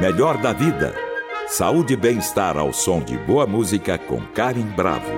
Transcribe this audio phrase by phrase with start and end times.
[0.00, 0.94] Melhor da vida.
[1.48, 5.10] Saúde e bem-estar ao som de boa música com Karen Bravo.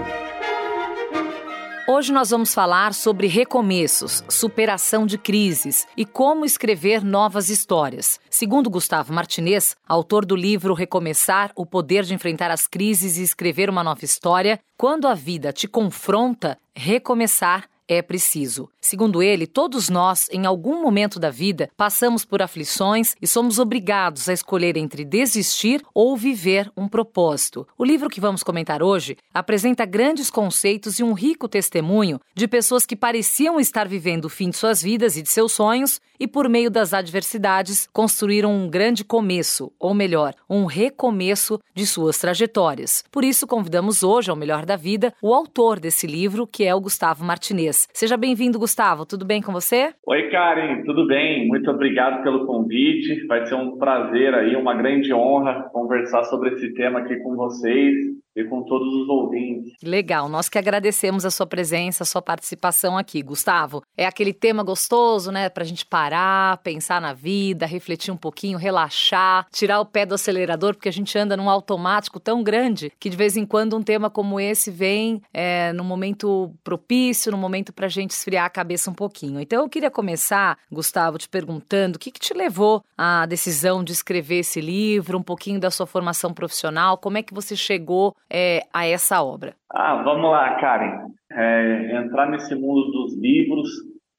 [1.87, 8.19] Hoje nós vamos falar sobre recomeços, superação de crises e como escrever novas histórias.
[8.31, 13.69] Segundo Gustavo Martinez, autor do livro Recomeçar: O Poder de Enfrentar as Crises e Escrever
[13.69, 18.71] uma Nova História, quando a vida te confronta, recomeçar é preciso.
[18.81, 24.29] Segundo ele, todos nós, em algum momento da vida, passamos por aflições e somos obrigados
[24.29, 27.67] a escolher entre desistir ou viver um propósito.
[27.77, 32.87] O livro que vamos comentar hoje apresenta grandes conceitos e um rico testemunho de pessoas
[32.87, 36.49] que pareciam estar vivendo o fim de suas vidas e de seus sonhos e, por
[36.49, 43.03] meio das adversidades, construíram um grande começo, ou melhor, um recomeço de suas trajetórias.
[43.11, 46.81] Por isso, convidamos hoje ao Melhor da Vida o autor desse livro, que é o
[46.81, 47.80] Gustavo Martinez.
[47.93, 49.07] Seja bem-vindo, Gustavo.
[49.07, 49.93] Tudo bem com você?
[50.07, 50.85] Oi, Karen.
[50.85, 51.49] Tudo bem?
[51.49, 53.27] Muito obrigado pelo convite.
[53.27, 58.20] Vai ser um prazer aí, uma grande honra conversar sobre esse tema aqui com vocês
[58.35, 59.75] e com todos os ouvintes.
[59.83, 63.83] Legal, nós que agradecemos a sua presença, a sua participação aqui, Gustavo.
[63.97, 69.47] É aquele tema gostoso, né, pra gente parar, pensar na vida, refletir um pouquinho, relaxar,
[69.53, 73.17] tirar o pé do acelerador, porque a gente anda num automático tão grande que de
[73.17, 77.89] vez em quando um tema como esse vem é, num momento propício, num momento pra
[77.89, 79.41] gente esfriar a cabeça um pouquinho.
[79.41, 83.93] Então eu queria começar, Gustavo, te perguntando o que, que te levou à decisão de
[83.93, 88.63] escrever esse livro, um pouquinho da sua formação profissional, como é que você chegou é,
[88.73, 89.55] a essa obra?
[89.71, 91.11] Ah, vamos lá, Karen.
[91.33, 93.69] É, entrar nesse mundo dos livros,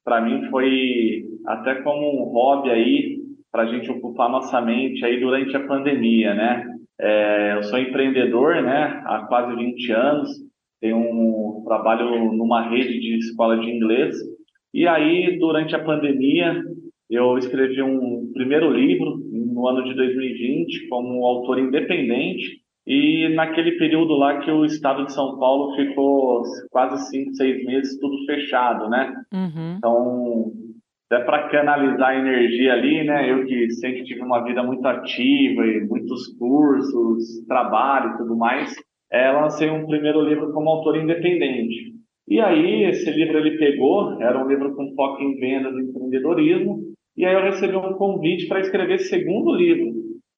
[0.04, 3.18] para mim foi até como um hobby aí,
[3.52, 6.66] para a gente ocupar nossa mente aí durante a pandemia, né?
[7.00, 9.02] É, eu sou empreendedor, né?
[9.06, 10.30] Há quase 20 anos,
[10.80, 14.16] tenho um trabalho numa rede de escola de inglês.
[14.74, 16.64] E aí, durante a pandemia,
[17.10, 24.16] eu escrevi um primeiro livro no ano de 2020 como autor independente e naquele período
[24.16, 29.14] lá que o estado de São Paulo ficou quase cinco, seis meses tudo fechado, né?
[29.34, 29.76] Uhum.
[29.78, 30.52] Então,
[31.12, 33.32] até para canalizar a energia ali, né?
[33.32, 38.74] Eu que sempre tive uma vida muito ativa e muitos cursos, trabalho e tudo mais,
[39.12, 41.92] é, lancei um primeiro livro como autor independente.
[42.28, 46.80] E aí, esse livro ele pegou, era um livro com foco em vendas e empreendedorismo,
[47.18, 49.92] e aí eu recebi um convite para escrever esse segundo livro,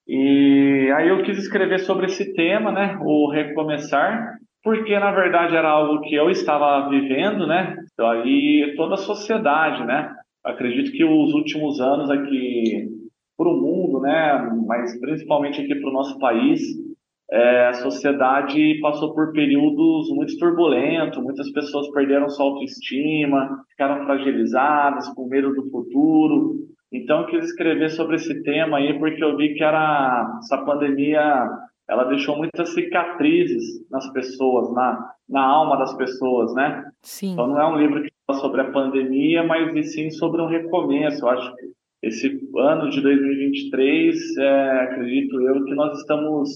[0.07, 5.69] e aí eu quis escrever sobre esse tema, né, o recomeçar, porque na verdade era
[5.69, 11.79] algo que eu estava vivendo, né, aí toda a sociedade, né, acredito que os últimos
[11.79, 12.87] anos aqui
[13.37, 16.61] para o mundo, né, mas principalmente aqui para o nosso país,
[17.31, 25.09] é, a sociedade passou por períodos muito turbulentos, muitas pessoas perderam sua autoestima, ficaram fragilizadas,
[25.09, 29.55] com medo do futuro, então eu quis escrever sobre esse tema aí porque eu vi
[29.55, 31.49] que era essa pandemia
[31.89, 36.89] ela deixou muitas cicatrizes nas pessoas, na, na alma das pessoas, né?
[37.01, 37.33] Sim.
[37.33, 40.47] Então não é um livro que fala sobre a pandemia, mas e sim sobre um
[40.47, 41.25] recomeço.
[41.25, 46.49] Eu acho que esse ano de 2023, é, acredito eu, que nós estamos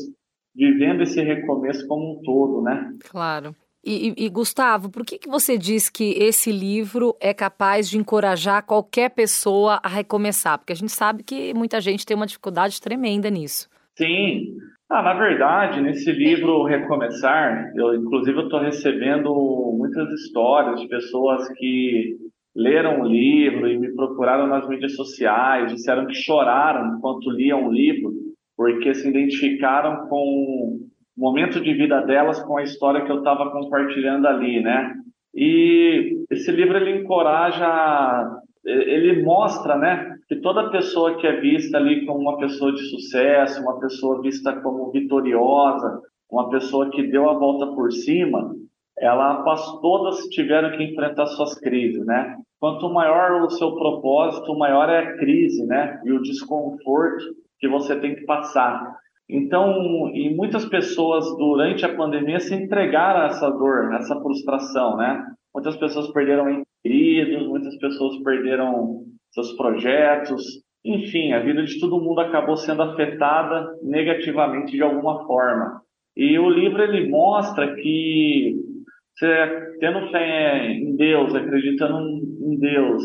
[0.55, 2.93] vivendo esse recomeço como um todo, né?
[3.09, 3.55] Claro.
[3.89, 8.65] E, e, Gustavo, por que, que você diz que esse livro é capaz de encorajar
[8.65, 10.57] qualquer pessoa a recomeçar?
[10.57, 13.69] Porque a gente sabe que muita gente tem uma dificuldade tremenda nisso.
[13.97, 14.57] Sim.
[14.89, 19.33] Ah, na verdade, nesse livro Recomeçar, eu inclusive estou recebendo
[19.77, 22.17] muitas histórias de pessoas que
[22.53, 27.71] leram o livro e me procuraram nas mídias sociais, disseram que choraram enquanto liam o
[27.71, 28.11] livro,
[28.57, 30.79] porque se identificaram com
[31.17, 34.93] momento de vida delas com a história que eu estava compartilhando ali, né?
[35.33, 42.05] E esse livro ele encoraja, ele mostra, né, que toda pessoa que é vista ali
[42.05, 47.33] como uma pessoa de sucesso, uma pessoa vista como vitoriosa, uma pessoa que deu a
[47.33, 48.53] volta por cima,
[48.99, 49.43] ela
[49.81, 52.35] todas tiveram que enfrentar suas crises, né?
[52.59, 56.01] Quanto maior o seu propósito, maior é a crise, né?
[56.03, 57.23] E o desconforto
[57.59, 58.97] que você tem que passar.
[59.29, 64.95] Então, e muitas pessoas durante a pandemia se entregaram a essa dor, a essa frustração,
[64.95, 65.25] né?
[65.53, 70.43] Muitas pessoas perderam queridos, muitas pessoas perderam seus projetos,
[70.85, 75.81] enfim, a vida de todo mundo acabou sendo afetada negativamente de alguma forma.
[76.15, 78.55] E o livro ele mostra que
[79.13, 81.99] você tendo fé em Deus, acreditando
[82.41, 83.03] em Deus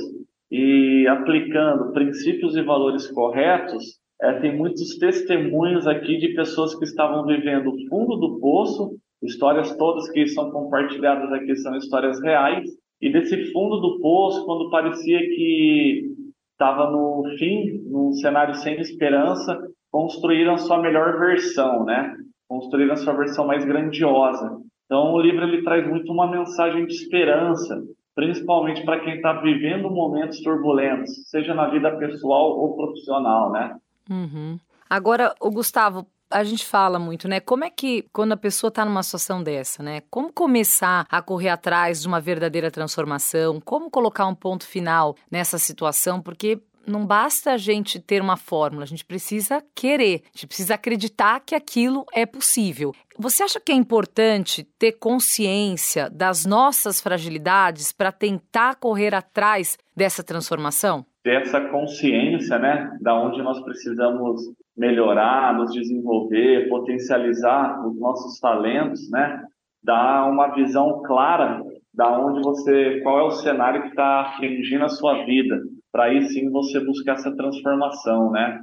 [0.51, 7.27] e aplicando princípios e valores corretos, é, tem muitos testemunhos aqui de pessoas que estavam
[7.27, 12.71] vivendo o fundo do poço, histórias todas que são compartilhadas aqui são histórias reais,
[13.01, 16.07] e desse fundo do poço, quando parecia que
[16.53, 19.59] estava no fim, num cenário sem esperança,
[19.91, 22.15] construíram sua melhor versão, né?
[22.49, 24.57] Construíram sua versão mais grandiosa.
[24.87, 27.83] Então, o livro ele traz muito uma mensagem de esperança,
[28.15, 33.75] principalmente para quem está vivendo momentos turbulentos, seja na vida pessoal ou profissional, né?
[34.11, 34.59] Uhum.
[34.89, 37.41] Agora, o Gustavo, a gente fala muito, né?
[37.41, 40.03] Como é que, quando a pessoa está numa situação dessa, né?
[40.11, 43.61] Como começar a correr atrás de uma verdadeira transformação?
[43.61, 46.21] Como colocar um ponto final nessa situação?
[46.21, 50.75] Porque não basta a gente ter uma fórmula, a gente precisa querer, a gente precisa
[50.75, 52.93] acreditar que aquilo é possível.
[53.19, 60.23] Você acha que é importante ter consciência das nossas fragilidades para tentar correr atrás dessa
[60.23, 61.05] transformação?
[61.23, 64.41] Ter essa consciência, né, da onde nós precisamos
[64.77, 69.45] melhorar, nos desenvolver, potencializar os nossos talentos, né?
[69.83, 71.63] Dar uma visão clara
[71.93, 75.61] da onde você, qual é o cenário que está afligindo a sua vida,
[75.93, 78.61] para aí sim você buscar essa transformação, né?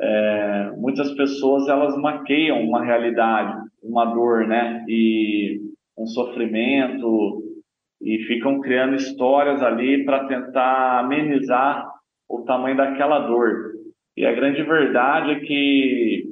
[0.00, 4.84] É, muitas pessoas elas maqueiam uma realidade, uma dor, né?
[4.88, 5.60] E
[5.98, 7.42] um sofrimento
[8.00, 11.84] e ficam criando histórias ali para tentar amenizar
[12.28, 13.72] o tamanho daquela dor.
[14.16, 16.24] E a grande verdade é que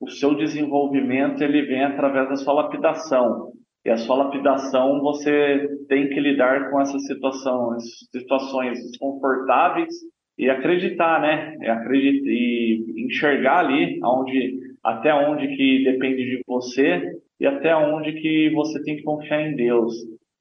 [0.00, 3.52] o seu desenvolvimento ele vem através da sua lapidação.
[3.86, 9.94] E a sua lapidação você tem que lidar com essas situações, situações desconfortáveis
[10.36, 11.56] e acreditar, né?
[11.60, 17.00] E, acreditar, e enxergar ali aonde, até onde que depende de você
[17.38, 19.94] e até onde que você tem que confiar em Deus.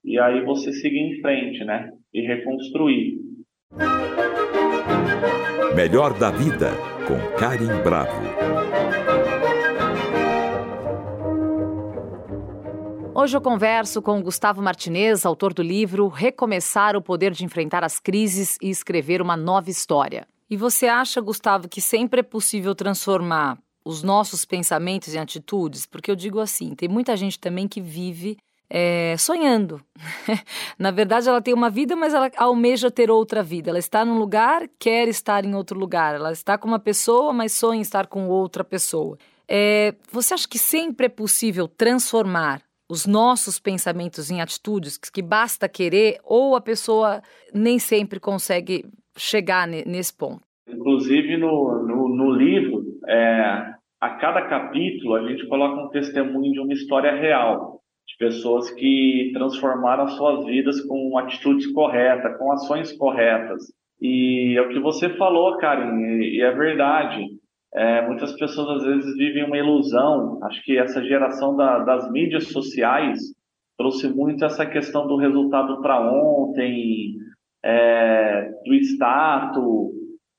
[0.04, 1.92] E aí você seguir em frente, né?
[2.12, 3.20] E reconstruir.
[5.76, 6.72] Melhor da Vida,
[7.08, 8.75] com Karim Bravo.
[13.18, 17.98] Hoje eu converso com Gustavo Martinez, autor do livro Recomeçar o Poder de Enfrentar as
[17.98, 20.28] Crises e Escrever uma Nova História.
[20.50, 25.86] E você acha, Gustavo, que sempre é possível transformar os nossos pensamentos em atitudes?
[25.86, 28.36] Porque eu digo assim: tem muita gente também que vive
[28.70, 29.82] é, sonhando.
[30.78, 33.70] Na verdade, ela tem uma vida, mas ela almeja ter outra vida.
[33.70, 36.16] Ela está num lugar, quer estar em outro lugar.
[36.16, 39.18] Ela está com uma pessoa, mas sonha estar com outra pessoa.
[39.48, 45.68] É, você acha que sempre é possível transformar os nossos pensamentos em atitudes, que basta
[45.68, 47.22] querer, ou a pessoa
[47.54, 48.86] nem sempre consegue
[49.18, 50.42] chegar nesse ponto?
[50.68, 56.60] Inclusive, no, no, no livro, é, a cada capítulo, a gente coloca um testemunho de
[56.60, 63.64] uma história real de pessoas que transformaram suas vidas com atitudes corretas, com ações corretas.
[64.00, 67.26] E é o que você falou, Karen, e é verdade.
[67.76, 70.40] É, muitas pessoas às vezes vivem uma ilusão.
[70.44, 73.20] Acho que essa geração da, das mídias sociais
[73.78, 77.16] trouxe muito essa questão do resultado para ontem,
[77.64, 79.94] é, do status.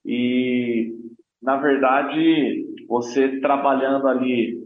[0.04, 0.94] E,
[1.42, 4.56] na verdade, você trabalhando ali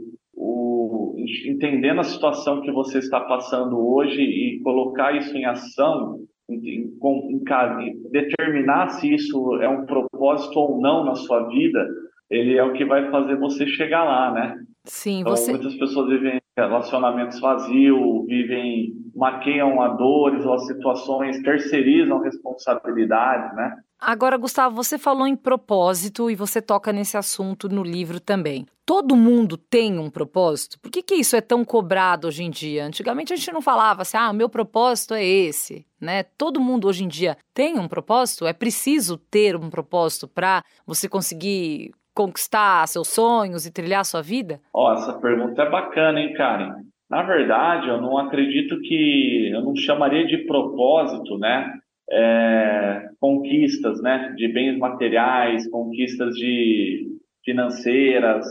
[1.46, 6.18] entendendo a situação que você está passando hoje e colocar isso em ação,
[6.48, 7.40] em, em,
[7.82, 11.86] em, determinar se isso é um propósito ou não na sua vida,
[12.30, 14.56] ele é o que vai fazer você chegar lá, né?
[14.84, 15.50] Sim, então, você...
[15.50, 23.76] Muitas pessoas vivem relacionamentos vazios, vivem, maqueiam a dores ou as situações, terceirizam responsabilidades, né?
[24.00, 28.66] Agora, Gustavo, você falou em propósito e você toca nesse assunto no livro também.
[28.86, 30.80] Todo mundo tem um propósito?
[30.80, 32.86] Por que, que isso é tão cobrado hoje em dia?
[32.86, 36.22] Antigamente a gente não falava assim, ah, meu propósito é esse, né?
[36.22, 38.46] Todo mundo hoje em dia tem um propósito?
[38.46, 44.60] É preciso ter um propósito para você conseguir conquistar seus sonhos e trilhar sua vida?
[44.74, 46.74] Ó, essa pergunta é bacana, hein, Karen?
[47.08, 51.80] Na verdade, eu não acredito que eu não chamaria de propósito, né?
[52.10, 57.06] é, conquistas né, de bens materiais, conquistas de
[57.44, 58.44] financeiras.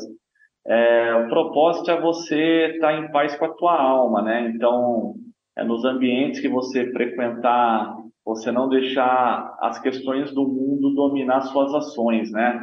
[0.65, 4.51] É, o propósito é você estar em paz com a tua alma, né?
[4.53, 5.15] Então,
[5.57, 7.95] é nos ambientes que você frequentar,
[8.25, 12.59] você não deixar as questões do mundo dominar suas ações, né?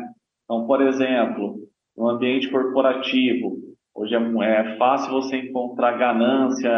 [0.47, 1.57] Então, por exemplo,
[1.97, 3.57] no ambiente corporativo,
[3.95, 6.71] hoje é, é fácil você encontrar ganância,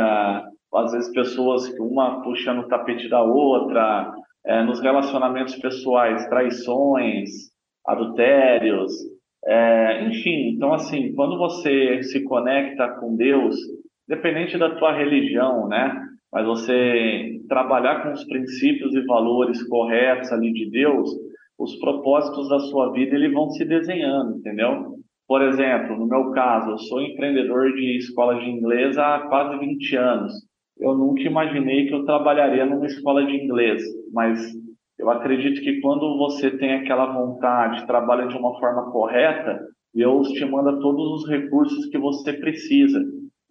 [0.75, 4.11] às vezes pessoas, uma puxando o tapete da outra,
[4.47, 7.29] é, nos relacionamentos pessoais, traições,
[7.87, 8.93] adultérios,
[9.47, 10.55] é, enfim.
[10.55, 13.55] Então, assim, quando você se conecta com Deus,
[14.09, 15.95] independente da tua religião, né?
[16.33, 21.11] Mas você trabalhar com os princípios e valores corretos ali de Deus,
[21.59, 24.95] os propósitos da sua vida eles vão se desenhando, entendeu?
[25.27, 29.97] Por exemplo, no meu caso, eu sou empreendedor de escola de inglês há quase 20
[29.97, 30.49] anos
[30.81, 34.41] eu nunca imaginei que eu trabalharia numa escola de inglês, mas
[34.99, 39.61] eu acredito que quando você tem aquela vontade, trabalha de uma forma correta,
[39.93, 43.01] Deus te manda todos os recursos que você precisa.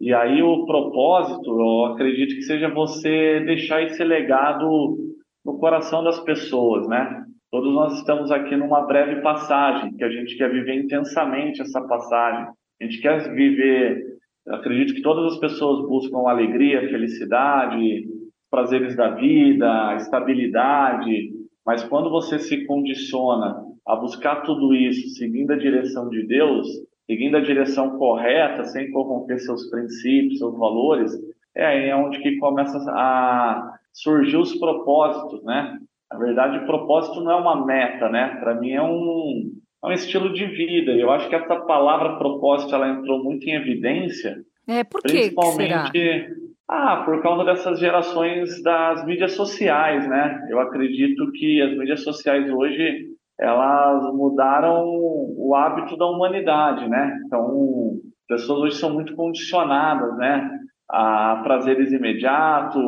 [0.00, 4.96] E aí o propósito, eu acredito que seja você deixar esse legado
[5.44, 7.24] no coração das pessoas, né?
[7.50, 12.46] Todos nós estamos aqui numa breve passagem, que a gente quer viver intensamente essa passagem.
[12.78, 18.06] A gente quer viver, acredito que todas as pessoas buscam alegria, felicidade,
[18.50, 21.30] prazeres da vida, estabilidade,
[21.64, 26.68] mas quando você se condiciona a buscar tudo isso seguindo a direção de Deus,
[27.06, 31.12] seguindo a direção correta, sem corromper seus princípios, seus valores,
[31.54, 35.78] é aí onde que começa a surgir os propósitos, né?
[36.10, 38.36] Na verdade, o propósito não é uma meta, né?
[38.40, 39.52] Para mim é um,
[39.84, 40.92] é um estilo de vida.
[40.92, 44.36] Eu acho que essa palavra propósito ela entrou muito em evidência.
[44.66, 45.08] É, por quê?
[45.12, 46.28] Principalmente, que
[46.68, 50.46] ah, por causa dessas gerações das mídias sociais, né?
[50.50, 53.06] Eu acredito que as mídias sociais hoje
[53.40, 57.18] elas mudaram o hábito da humanidade, né?
[57.24, 57.92] Então,
[58.28, 60.50] pessoas hoje são muito condicionadas, né?
[60.90, 62.82] A prazeres imediatos.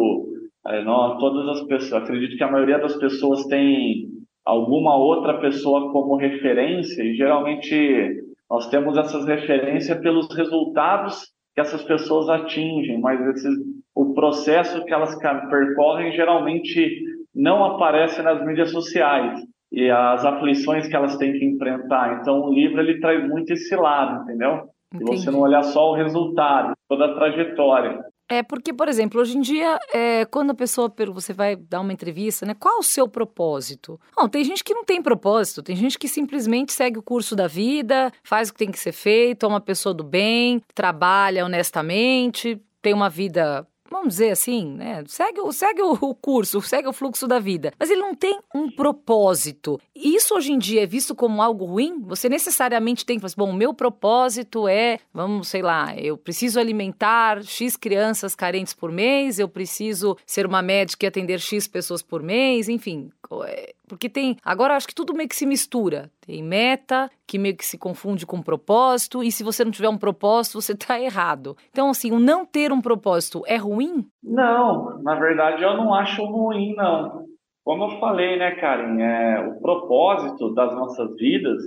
[0.85, 4.09] Nós, todas as pessoas, acredito que a maioria das pessoas tem
[4.45, 11.83] alguma outra pessoa como referência e geralmente nós temos essas referências pelos resultados que essas
[11.85, 13.55] pessoas atingem, mas esses,
[13.95, 15.17] o processo que elas
[15.49, 17.03] percorrem geralmente
[17.35, 19.41] não aparece nas mídias sociais
[19.73, 22.21] e as aflições que elas têm que enfrentar.
[22.21, 24.65] Então, o livro ele traz muito esse lado, entendeu?
[24.95, 28.01] E você não olhar só o resultado, toda a trajetória.
[28.31, 31.93] É porque, por exemplo, hoje em dia, é, quando a pessoa você vai dar uma
[31.93, 32.55] entrevista, né?
[32.55, 34.01] Qual o seu propósito?
[34.17, 37.49] Bom, tem gente que não tem propósito, tem gente que simplesmente segue o curso da
[37.49, 42.63] vida, faz o que tem que ser feito, é uma pessoa do bem, trabalha honestamente,
[42.81, 45.03] tem uma vida vamos dizer assim, né?
[45.07, 47.73] Segue, segue o curso, segue o fluxo da vida.
[47.79, 49.81] Mas ele não tem um propósito.
[49.95, 52.01] Isso hoje em dia é visto como algo ruim?
[52.05, 56.61] Você necessariamente tem que falar, bom, o meu propósito é, vamos, sei lá, eu preciso
[56.61, 62.03] alimentar X crianças carentes por mês, eu preciso ser uma médica e atender X pessoas
[62.03, 63.11] por mês, enfim.
[63.91, 64.37] Porque tem.
[64.45, 66.09] Agora acho que tudo meio que se mistura.
[66.25, 69.99] Tem meta, que meio que se confunde com propósito, e se você não tiver um
[69.99, 71.57] propósito, você está errado.
[71.73, 74.07] Então, assim, o não ter um propósito é ruim?
[74.23, 77.25] Não, na verdade eu não acho ruim, não.
[77.65, 81.61] Como eu falei, né, Karen, é, o propósito das nossas vidas,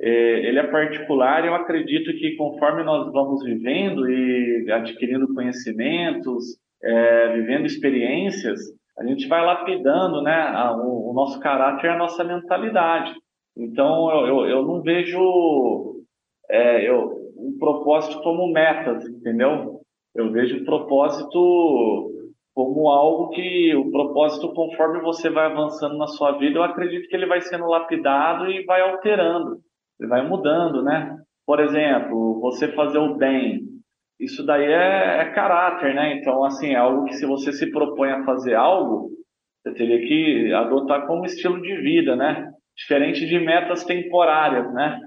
[0.00, 6.56] é, ele é particular e eu acredito que conforme nós vamos vivendo e adquirindo conhecimentos,
[6.82, 8.60] é, vivendo experiências,
[8.98, 13.12] a gente vai lapidando né, a, o, o, nosso caráter e a nossa mentalidade.
[13.56, 16.04] Então, eu, eu, eu não vejo
[16.48, 19.80] é, eu, um propósito como metas, entendeu?
[20.14, 22.10] Eu vejo o propósito
[22.54, 27.16] como algo que, o propósito, conforme você vai avançando na sua vida, eu acredito que
[27.16, 29.58] ele vai sendo lapidado e vai alterando,
[29.98, 31.18] ele vai mudando, né?
[31.44, 33.63] Por exemplo, você fazer o bem,
[34.18, 36.16] isso daí é, é, caráter, né?
[36.16, 39.10] Então, assim, é algo que se você se propõe a fazer algo,
[39.62, 42.50] você teria que adotar como estilo de vida, né?
[42.76, 45.00] Diferente de metas temporárias, né?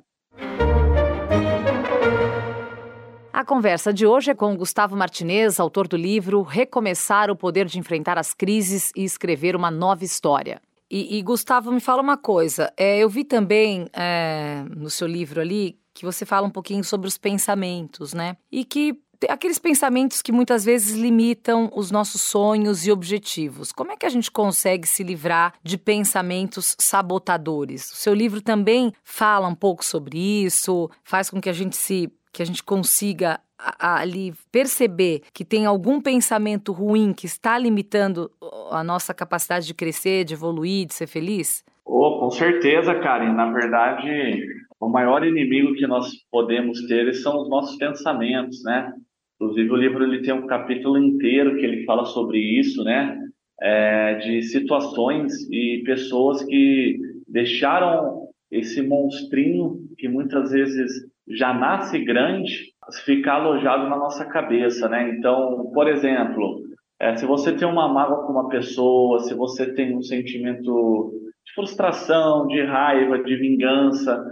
[3.31, 7.77] A conversa de hoje é com Gustavo Martinez, autor do livro Recomeçar o Poder de
[7.77, 10.59] Enfrentar as Crises e Escrever uma Nova História.
[10.89, 12.73] E, e Gustavo, me fala uma coisa.
[12.75, 17.07] É, eu vi também é, no seu livro ali que você fala um pouquinho sobre
[17.07, 18.37] os pensamentos, né?
[18.51, 23.71] E que aqueles pensamentos que muitas vezes limitam os nossos sonhos e objetivos.
[23.71, 27.91] Como é que a gente consegue se livrar de pensamentos sabotadores?
[27.91, 32.13] O seu livro também fala um pouco sobre isso, faz com que a gente se
[32.31, 33.39] que a gente consiga
[33.79, 38.29] ali perceber que tem algum pensamento ruim que está limitando
[38.69, 41.65] a nossa capacidade de crescer, de evoluir, de ser feliz?
[41.83, 43.33] Oh, com certeza, Karen.
[43.33, 44.45] Na verdade,
[44.79, 48.93] o maior inimigo que nós podemos ter são os nossos pensamentos, né?
[49.35, 53.17] Inclusive, o livro ele tem um capítulo inteiro que ele fala sobre isso, né?
[53.59, 60.91] É, de situações e pessoas que deixaram esse monstrinho que muitas vezes
[61.27, 62.71] já nasce grande
[63.03, 65.09] ficar alojado na nossa cabeça, né?
[65.09, 66.61] Então, por exemplo,
[66.99, 71.11] é, se você tem uma mágoa com uma pessoa, se você tem um sentimento
[71.45, 74.23] de frustração, de raiva, de vingança,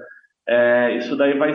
[0.48, 1.54] é, isso daí vai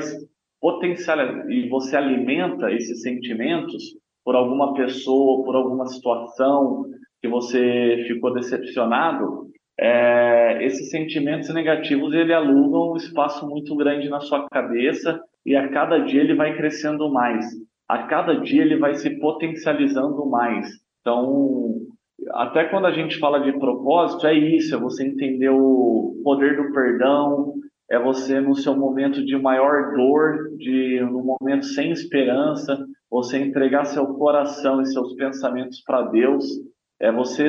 [0.60, 3.82] potencializar e você alimenta esses sentimentos
[4.24, 6.84] por alguma pessoa, por alguma situação
[7.20, 14.20] que você ficou decepcionado, é, esses sentimentos negativos ele alugam um espaço muito grande na
[14.20, 17.46] sua cabeça e a cada dia ele vai crescendo mais.
[17.88, 20.68] A cada dia ele vai se potencializando mais.
[21.00, 21.74] Então,
[22.32, 26.72] até quando a gente fala de propósito, é isso, é você entender o poder do
[26.72, 27.54] perdão,
[27.90, 32.78] é você no seu momento de maior dor, de no momento sem esperança,
[33.10, 36.44] você entregar seu coração e seus pensamentos para Deus,
[37.00, 37.48] é você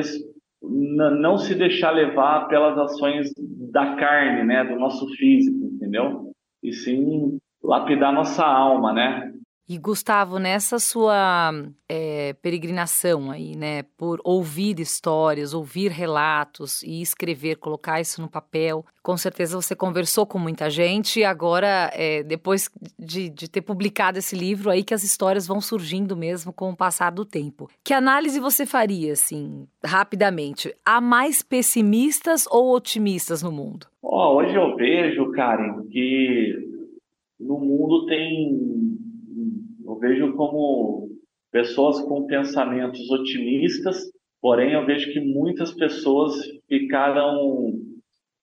[0.60, 3.30] não se deixar levar pelas ações
[3.70, 6.32] da carne, né, do nosso físico, entendeu?
[6.62, 9.32] E sim lapidar nossa alma, né?
[9.72, 11.50] E Gustavo, nessa sua
[11.88, 18.84] é, peregrinação aí, né, por ouvir histórias, ouvir relatos e escrever, colocar isso no papel,
[19.02, 24.18] com certeza você conversou com muita gente e agora, é, depois de, de ter publicado
[24.18, 27.70] esse livro, aí que as histórias vão surgindo mesmo com o passar do tempo.
[27.82, 30.76] Que análise você faria, assim, rapidamente?
[30.84, 33.86] Há mais pessimistas ou otimistas no mundo?
[34.02, 36.72] Oh, hoje eu vejo, Karen, que
[37.40, 38.91] no mundo tem
[40.02, 41.08] vejo como
[41.52, 44.02] pessoas com pensamentos otimistas,
[44.40, 46.34] porém eu vejo que muitas pessoas
[46.68, 47.72] ficaram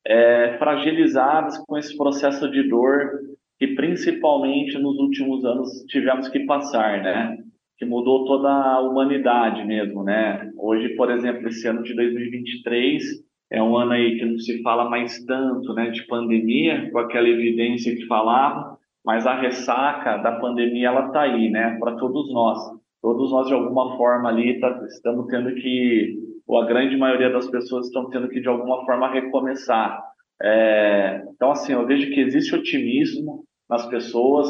[0.08, 3.12] é, fragilizadas com esse processo de dor
[3.58, 7.38] que principalmente nos últimos anos tivemos que passar, né?
[7.78, 10.50] Que mudou toda a humanidade mesmo, né?
[10.58, 13.04] Hoje, por exemplo, esse ano de 2023
[13.52, 17.28] é um ano aí que não se fala mais tanto, né, de pandemia, com aquela
[17.28, 22.60] evidência que falava, mas a ressaca da pandemia ela está aí, né, para todos nós.
[23.02, 27.50] Todos nós de alguma forma ali tá, estamos tendo que, ou a grande maioria das
[27.50, 30.02] pessoas estão tendo que de alguma forma recomeçar.
[30.42, 34.48] É, então assim, eu vejo que existe otimismo nas pessoas.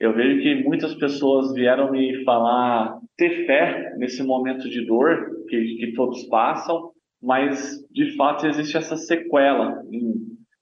[0.00, 5.76] Eu vejo que muitas pessoas vieram me falar ter fé nesse momento de dor que,
[5.76, 6.90] que todos passam,
[7.22, 9.80] mas de fato existe essa sequela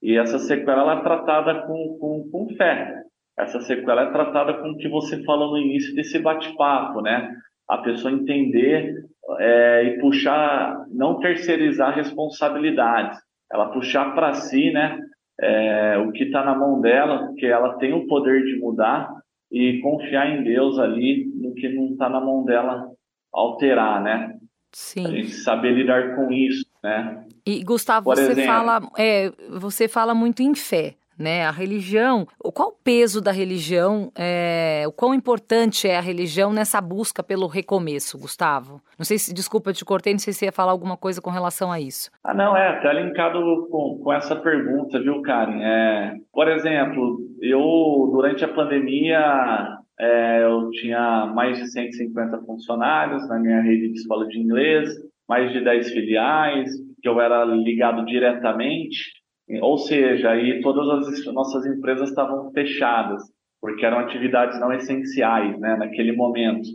[0.01, 3.03] e essa sequela ela é tratada com, com, com fé.
[3.41, 7.27] Essa sequela é tratada com o que você falou no início desse bate-papo, né?
[7.67, 9.03] A pessoa entender
[9.39, 13.19] é, e puxar, não terceirizar responsabilidades,
[13.51, 14.99] ela puxar para si, né?
[15.39, 19.09] É, o que está na mão dela, que ela tem o poder de mudar
[19.51, 22.91] e confiar em Deus ali no que não está na mão dela
[23.33, 24.37] alterar, né?
[24.71, 25.07] Sim.
[25.07, 27.25] A gente saber lidar com isso, né?
[27.43, 31.45] E Gustavo, Por você exemplo, fala, é, você fala muito em fé né?
[31.45, 36.81] A religião, qual o peso da religião, é, o quão importante é a religião nessa
[36.81, 38.81] busca pelo recomeço, Gustavo?
[38.97, 41.21] Não sei se, desculpa, eu te cortei, não sei se você ia falar alguma coisa
[41.21, 42.09] com relação a isso.
[42.23, 45.61] Ah, não, é, até linkado com, com essa pergunta, viu, Karen?
[45.61, 53.39] É, por exemplo, eu, durante a pandemia, é, eu tinha mais de 150 funcionários na
[53.39, 54.89] minha rede de escola de inglês,
[55.29, 56.69] mais de 10 filiais,
[57.01, 59.20] que eu era ligado diretamente
[59.59, 63.23] ou seja, aí todas as nossas empresas estavam fechadas,
[63.59, 66.69] porque eram atividades não essenciais, né, naquele momento.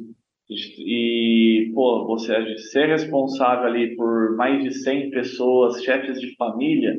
[0.49, 6.95] E, pô, você ser responsável ali por mais de 100 pessoas, chefes de família,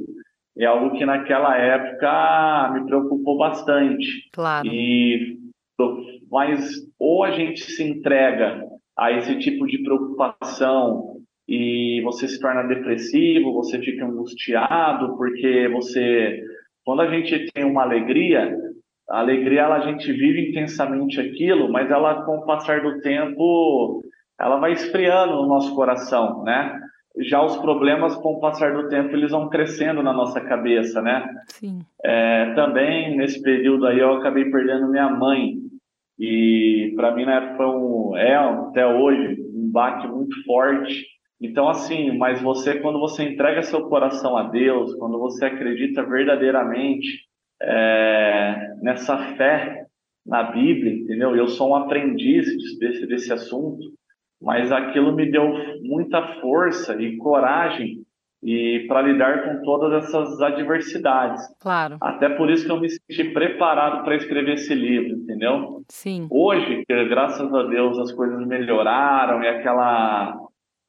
[0.58, 4.30] é algo que naquela época me preocupou bastante.
[4.34, 4.68] Claro.
[4.68, 5.38] E,
[6.30, 8.62] mas ou a gente se entrega
[8.98, 11.17] a esse tipo de preocupação
[11.48, 16.44] e você se torna depressivo, você fica angustiado, porque você,
[16.84, 18.54] quando a gente tem uma alegria,
[19.10, 24.04] a alegria ela, a gente vive intensamente aquilo, mas ela com o passar do tempo,
[24.38, 26.78] ela vai esfriando no nosso coração, né?
[27.20, 31.26] Já os problemas com o passar do tempo eles vão crescendo na nossa cabeça, né?
[31.48, 31.80] Sim.
[32.04, 35.56] É, também nesse período aí eu acabei perdendo minha mãe
[36.20, 42.18] e para mim né, foi um, é até hoje um baque muito forte então, assim,
[42.18, 47.26] mas você, quando você entrega seu coração a Deus, quando você acredita verdadeiramente
[47.62, 49.86] é, nessa fé
[50.26, 51.36] na Bíblia, entendeu?
[51.36, 52.48] Eu sou um aprendiz
[52.80, 53.94] desse, desse assunto,
[54.42, 55.48] mas aquilo me deu
[55.84, 58.04] muita força e coragem
[58.44, 61.42] e para lidar com todas essas adversidades.
[61.60, 61.98] Claro.
[62.02, 65.84] Até por isso que eu me senti preparado para escrever esse livro, entendeu?
[65.90, 66.28] Sim.
[66.30, 70.38] Hoje, graças a Deus, as coisas melhoraram e aquela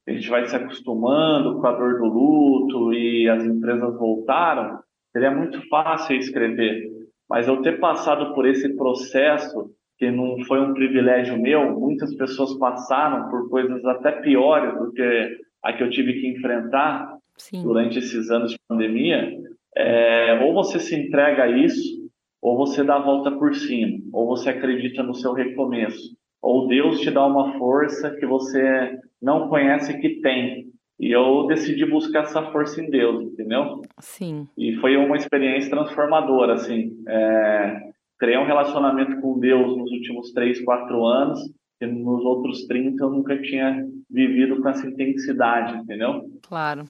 [0.09, 4.79] a gente vai se acostumando com a dor do luto e as empresas voltaram,
[5.11, 6.89] seria muito fácil escrever.
[7.29, 12.57] Mas eu ter passado por esse processo, que não foi um privilégio meu, muitas pessoas
[12.57, 17.61] passaram por coisas até piores do que a que eu tive que enfrentar Sim.
[17.61, 19.37] durante esses anos de pandemia.
[19.75, 22.09] É, ou você se entrega a isso,
[22.41, 26.99] ou você dá a volta por cima, ou você acredita no seu recomeço, ou Deus
[26.99, 30.69] te dá uma força que você não conhece que tem.
[30.99, 33.81] E eu decidi buscar essa força em Deus, entendeu?
[33.99, 34.47] Sim.
[34.57, 36.91] E foi uma experiência transformadora, assim.
[37.07, 41.39] É, criei um relacionamento com Deus nos últimos três, quatro anos,
[41.81, 46.23] e nos outros 30 eu nunca tinha vivido com essa intensidade, entendeu?
[46.45, 46.83] Claro.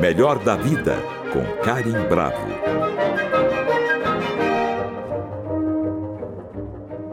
[0.00, 0.94] Melhor da vida
[1.32, 2.99] com Karim Bravo.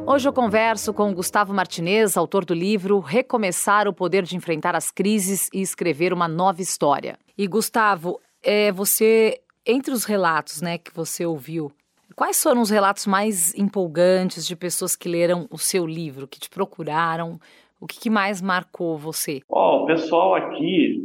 [0.10, 4.90] Hoje eu converso com Gustavo Martinez, autor do livro Recomeçar o Poder de Enfrentar as
[4.90, 7.18] Crises e Escrever uma Nova História.
[7.38, 11.70] E Gustavo, é, você, entre os relatos né, que você ouviu,
[12.16, 16.50] quais foram os relatos mais empolgantes de pessoas que leram o seu livro, que te
[16.50, 17.38] procuraram?
[17.78, 19.42] O que, que mais marcou você?
[19.50, 21.02] Oh, o pessoal aqui,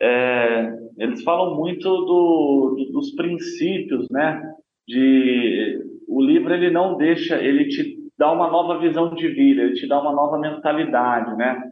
[0.00, 4.40] é, eles falam muito do, do, dos princípios, né?
[4.86, 9.74] De o livro ele não deixa, ele te dá uma nova visão de vida, ele
[9.74, 11.62] te dá uma nova mentalidade, né?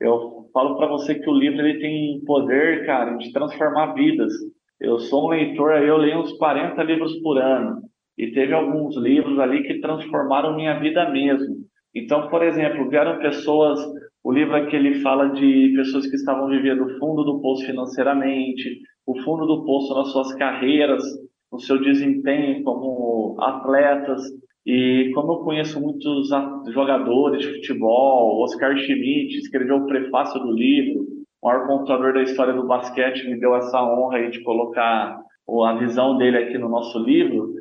[0.00, 4.32] Eu falo para você que o livro ele tem poder, cara, de transformar vidas.
[4.78, 7.80] Eu sou um leitor, eu leio uns 40 livros por ano
[8.18, 11.56] e teve alguns livros ali que transformaram minha vida mesmo.
[11.94, 13.80] Então, por exemplo, vieram pessoas,
[14.22, 18.80] o livro aqui ele fala de pessoas que estavam vivendo o fundo do poço financeiramente,
[19.06, 21.02] o fundo do poço nas suas carreiras,
[21.50, 24.22] no seu desempenho como atletas,
[24.66, 26.28] e como eu conheço muitos
[26.72, 31.06] jogadores de futebol, Oscar Schmidt escreveu o prefácio do livro,
[31.40, 35.74] o maior computador da história do basquete me deu essa honra aí de colocar a
[35.78, 37.54] visão dele aqui no nosso livro.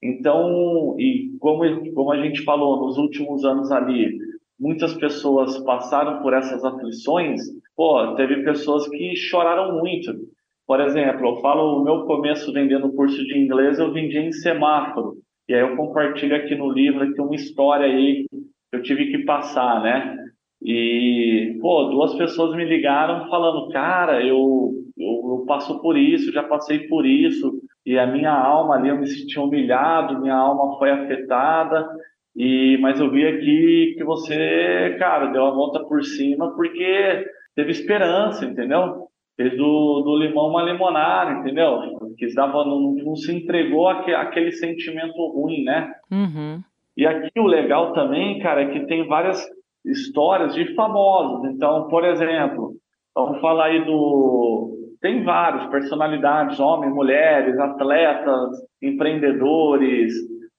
[0.00, 4.16] Então, e como, como a gente falou nos últimos anos ali,
[4.58, 7.40] muitas pessoas passaram por essas aflições,
[7.74, 10.12] pô, teve pessoas que choraram muito.
[10.64, 15.16] Por exemplo, eu falo o meu começo vendendo curso de inglês, eu vendia em semáforo.
[15.52, 19.18] E aí eu compartilho aqui no livro aqui uma história aí que eu tive que
[19.26, 20.16] passar, né?
[20.62, 26.42] E, pô, duas pessoas me ligaram falando, cara, eu, eu, eu passo por isso, já
[26.42, 27.52] passei por isso,
[27.84, 31.86] e a minha alma ali, eu me senti humilhado, minha alma foi afetada,
[32.34, 37.72] e mas eu vi aqui que você, cara, deu a volta por cima porque teve
[37.72, 39.06] esperança, entendeu?
[39.36, 41.80] Fez do, do limão uma limonada, entendeu?
[42.16, 45.92] Que dava, não, não se entregou àquele, àquele sentimento ruim, né?
[46.10, 46.60] Uhum.
[46.96, 49.42] E aqui o legal também, cara, é que tem várias
[49.84, 51.50] histórias de famosos.
[51.50, 52.74] Então, por exemplo,
[53.14, 54.78] vamos falar aí do.
[55.00, 60.12] Tem vários, personalidades, homens, mulheres, atletas, empreendedores,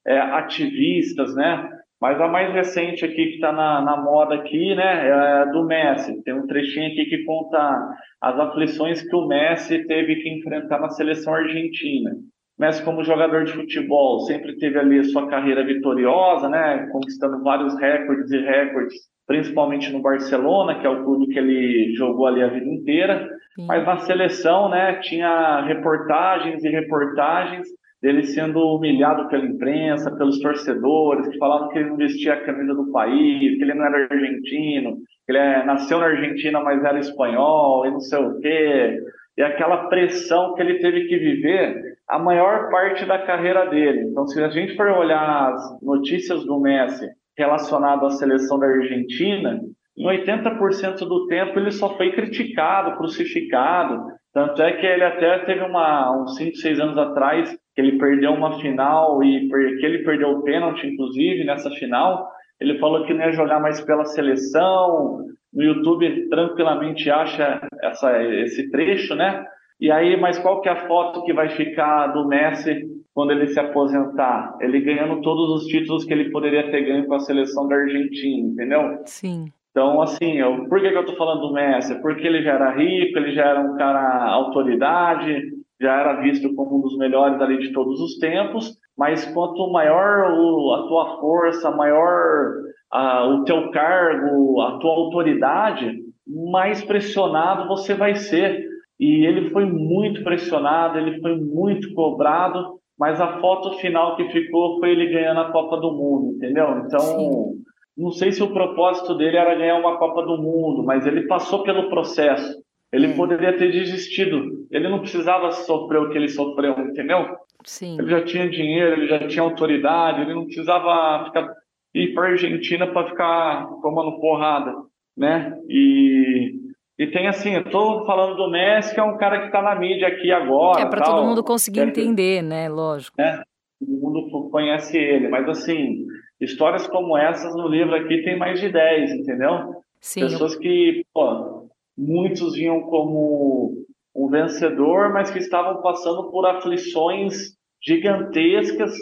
[0.06, 1.70] é, ativistas, né?
[2.04, 6.22] Mas a mais recente aqui que está na, na, moda aqui, né, é do Messi.
[6.22, 10.90] Tem um trechinho aqui que conta as aflições que o Messi teve que enfrentar na
[10.90, 12.10] seleção argentina.
[12.58, 17.74] Messi, como jogador de futebol, sempre teve ali a sua carreira vitoriosa, né, conquistando vários
[17.80, 18.94] recordes e recordes,
[19.26, 23.26] principalmente no Barcelona, que é o clube que ele jogou ali a vida inteira.
[23.66, 27.66] Mas na seleção, né, tinha reportagens e reportagens
[28.04, 32.74] dele sendo humilhado pela imprensa, pelos torcedores, que falavam que ele não vestia a camisa
[32.74, 36.98] do país, que ele não era argentino, que ele é, nasceu na Argentina, mas era
[36.98, 39.00] espanhol, e não sei o quê.
[39.38, 44.02] E aquela pressão que ele teve que viver a maior parte da carreira dele.
[44.02, 49.62] Então, se a gente for olhar as notícias do Messi relacionado à seleção da Argentina,
[49.96, 54.12] em 80% do tempo ele só foi criticado, crucificado.
[54.34, 58.32] Tanto é que ele até teve uma, uns 5, 6 anos atrás, que ele perdeu
[58.32, 62.30] uma final e que ele perdeu o pênalti, inclusive, nessa final.
[62.60, 65.24] Ele falou que não ia jogar mais pela seleção.
[65.52, 69.44] No YouTube tranquilamente acha essa, esse trecho, né?
[69.80, 73.48] E aí, mas qual que é a foto que vai ficar do Messi quando ele
[73.48, 74.56] se aposentar?
[74.60, 78.48] Ele ganhando todos os títulos que ele poderia ter ganho com a seleção da Argentina,
[78.48, 79.02] entendeu?
[79.04, 79.52] Sim.
[79.70, 82.00] Então, assim, eu, por que, que eu tô falando do Messi?
[82.00, 86.78] Porque ele já era rico, ele já era um cara autoridade, já era visto como
[86.78, 91.70] um dos melhores ali de todos os tempos, mas quanto maior o, a tua força,
[91.70, 92.52] maior
[92.90, 98.64] a, o teu cargo, a tua autoridade, mais pressionado você vai ser.
[98.98, 104.78] E ele foi muito pressionado, ele foi muito cobrado, mas a foto final que ficou
[104.78, 106.84] foi ele ganhando a Copa do Mundo, entendeu?
[106.86, 107.52] Então, Sim.
[107.98, 111.64] não sei se o propósito dele era ganhar uma Copa do Mundo, mas ele passou
[111.64, 112.62] pelo processo.
[112.92, 113.16] Ele hum.
[113.16, 114.63] poderia ter desistido.
[114.74, 117.36] Ele não precisava sofrer o que ele sofreu, entendeu?
[117.64, 117.96] Sim.
[117.96, 121.48] Ele já tinha dinheiro, ele já tinha autoridade, ele não precisava ficar,
[121.94, 124.74] ir para a Argentina para ficar tomando porrada,
[125.16, 125.56] né?
[125.68, 126.56] E,
[126.98, 129.76] e tem assim, eu tô falando do Messi, que é um cara que está na
[129.76, 130.82] mídia aqui agora.
[130.82, 132.68] É para todo mundo conseguir é, entender, né?
[132.68, 133.20] Lógico.
[133.20, 133.44] É,
[133.78, 136.04] todo mundo conhece ele, mas assim,
[136.40, 139.84] histórias como essas no livro aqui tem mais de 10, entendeu?
[140.00, 140.22] Sim.
[140.22, 143.83] Pessoas que, pô, muitos vinham como
[144.14, 148.92] um vencedor, mas que estavam passando por aflições gigantescas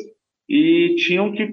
[0.48, 1.50] e tinham que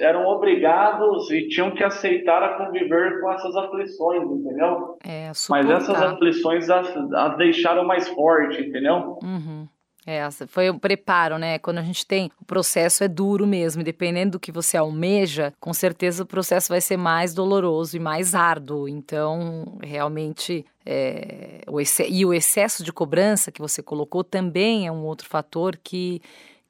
[0.00, 4.98] eram obrigados e tinham que aceitar a conviver com essas aflições, entendeu?
[5.04, 9.18] É, mas essas aflições as, as, deixaram mais forte, entendeu?
[9.22, 9.68] Uhum.
[10.06, 11.58] É, foi o preparo, né?
[11.58, 15.52] Quando a gente tem o processo é duro mesmo, e dependendo do que você almeja,
[15.58, 18.86] com certeza o processo vai ser mais doloroso e mais árduo.
[18.86, 25.04] Então, realmente, é, o e o excesso de cobrança que você colocou também é um
[25.04, 26.20] outro fator que,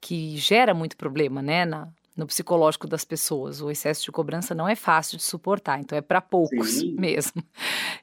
[0.01, 1.65] que gera muito problema, né?
[1.65, 3.61] Na, no psicológico das pessoas.
[3.61, 6.95] O excesso de cobrança não é fácil de suportar, então é para poucos sim.
[6.99, 7.43] mesmo.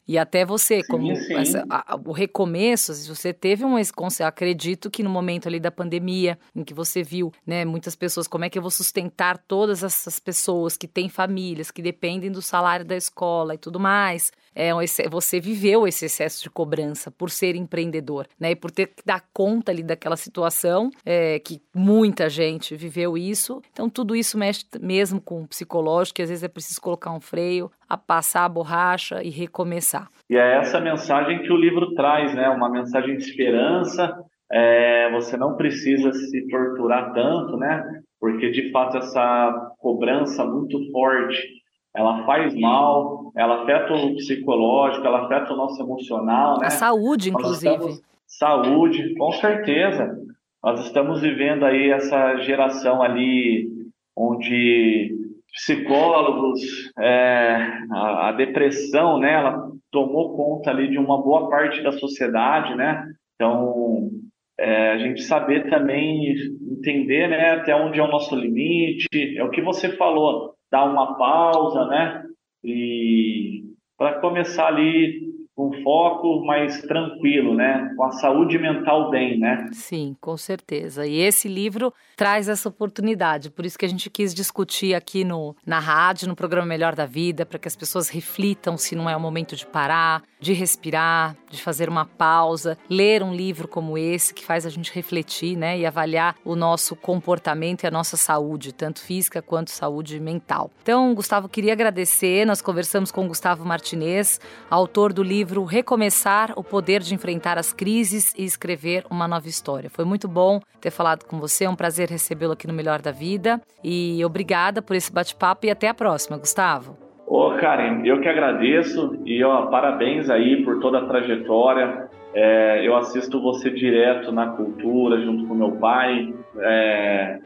[0.07, 1.33] E até você, sim, como sim.
[1.33, 3.77] Essa, a, o recomeço, se você teve um
[4.25, 8.43] acredito que no momento ali da pandemia, em que você viu, né, muitas pessoas, como
[8.43, 12.85] é que eu vou sustentar todas essas pessoas que têm famílias, que dependem do salário
[12.85, 14.71] da escola e tudo mais, é,
[15.09, 18.51] você viveu esse excesso de cobrança por ser empreendedor, né?
[18.51, 23.61] E por ter que dar conta ali daquela situação, é, que muita gente viveu isso.
[23.71, 27.21] Então, tudo isso mexe mesmo com o psicológico, que às vezes é preciso colocar um
[27.21, 30.07] freio, a passar a borracha e recomeçar.
[30.29, 32.49] E é essa mensagem que o livro traz, né?
[32.49, 34.13] Uma mensagem de esperança.
[34.51, 37.83] É, você não precisa se torturar tanto, né?
[38.19, 41.60] Porque de fato essa cobrança muito forte
[41.95, 46.67] ela faz mal, ela afeta o psicológico, ela afeta o nosso emocional, né?
[46.67, 47.73] A saúde, inclusive.
[47.73, 50.17] Estamos, saúde, com certeza.
[50.63, 53.67] Nós estamos vivendo aí essa geração ali
[54.15, 55.15] onde
[55.53, 56.61] psicólogos,
[56.97, 57.57] é,
[57.91, 63.05] a, a, depressão, né, ela tomou conta ali de uma boa parte da sociedade, né?
[63.35, 64.09] Então,
[64.57, 66.35] é, a gente saber também
[66.71, 71.17] entender, né, até onde é o nosso limite, é o que você falou, dar uma
[71.17, 72.23] pausa, né?
[72.63, 73.63] E
[73.97, 77.93] para começar ali com foco mais tranquilo, né?
[77.95, 79.69] Com a saúde mental bem, né?
[79.73, 81.05] Sim, com certeza.
[81.05, 85.55] E esse livro traz essa oportunidade, por isso que a gente quis discutir aqui no,
[85.65, 89.15] na rádio, no programa Melhor da Vida, para que as pessoas reflitam se não é
[89.15, 94.33] o momento de parar, de respirar, de fazer uma pausa, ler um livro como esse
[94.33, 98.73] que faz a gente refletir, né, e avaliar o nosso comportamento e a nossa saúde,
[98.73, 100.71] tanto física quanto saúde mental.
[100.81, 102.45] Então, Gustavo, queria agradecer.
[102.45, 108.33] Nós conversamos com Gustavo Martinez, autor do livro Recomeçar: O Poder de Enfrentar as Crises
[108.37, 109.89] e Escrever uma Nova História.
[109.89, 113.11] Foi muito bom ter falado com você, é um prazer recebê-lo aqui no Melhor da
[113.11, 113.61] Vida.
[113.83, 116.97] E obrigada por esse bate-papo e até a próxima, Gustavo.
[117.27, 122.09] Ô, Karen, eu que agradeço e ó, parabéns aí por toda a trajetória.
[122.33, 126.33] É, eu assisto você direto na cultura, junto com meu pai.
[126.59, 127.39] É,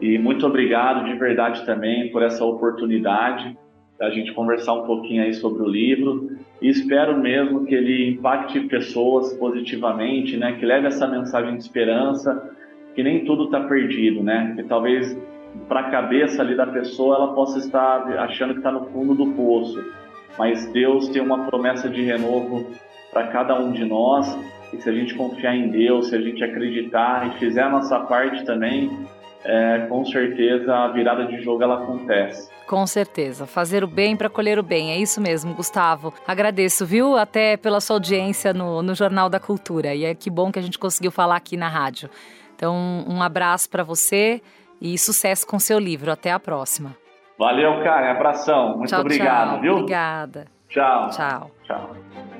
[0.00, 3.56] e muito obrigado de verdade também por essa oportunidade
[4.00, 6.30] da gente conversar um pouquinho aí sobre o livro.
[6.62, 10.56] E espero mesmo que ele impacte pessoas positivamente, né?
[10.58, 12.50] Que leve essa mensagem de esperança,
[12.94, 14.54] que nem tudo está perdido, né?
[14.56, 15.14] Que talvez
[15.68, 19.32] para a cabeça ali da pessoa, ela possa estar achando que está no fundo do
[19.32, 19.84] poço.
[20.38, 22.70] Mas Deus tem uma promessa de renovo
[23.12, 24.26] para cada um de nós.
[24.72, 28.00] E se a gente confiar em Deus, se a gente acreditar e fizer a nossa
[28.00, 28.90] parte também,
[29.44, 32.50] é, com certeza a virada de jogo ela acontece.
[32.70, 33.48] Com certeza.
[33.48, 34.92] Fazer o bem para colher o bem.
[34.92, 36.14] É isso mesmo, Gustavo.
[36.24, 37.16] Agradeço, viu?
[37.16, 39.92] Até pela sua audiência no, no Jornal da Cultura.
[39.92, 42.08] E é que bom que a gente conseguiu falar aqui na rádio.
[42.54, 44.40] Então, um abraço para você
[44.80, 46.12] e sucesso com seu livro.
[46.12, 46.94] Até a próxima.
[47.36, 48.12] Valeu, cara.
[48.12, 48.76] Abração.
[48.76, 49.60] Muito tchau, obrigado, tchau.
[49.60, 49.72] viu?
[49.72, 50.46] Obrigada.
[50.68, 51.08] Tchau.
[51.08, 51.50] Tchau.
[51.64, 52.39] Tchau.